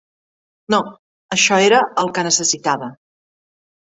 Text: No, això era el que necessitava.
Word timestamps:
No, 0.73 0.77
això 1.35 1.59
era 1.65 1.81
el 2.05 2.09
que 2.15 2.23
necessitava. 2.29 2.89